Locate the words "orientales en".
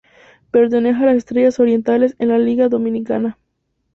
1.59-2.29